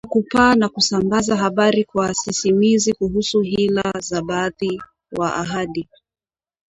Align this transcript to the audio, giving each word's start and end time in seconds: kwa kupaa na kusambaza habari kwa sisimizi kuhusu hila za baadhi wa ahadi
kwa 0.03 0.09
kupaa 0.09 0.55
na 0.55 0.69
kusambaza 0.69 1.35
habari 1.35 1.83
kwa 1.83 2.13
sisimizi 2.13 2.93
kuhusu 2.93 3.41
hila 3.41 3.93
za 3.99 4.21
baadhi 4.21 4.81
wa 5.11 5.35
ahadi 5.35 5.89